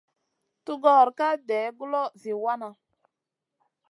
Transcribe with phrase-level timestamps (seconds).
[0.65, 2.69] Tugor ka day guloʼo zi wana.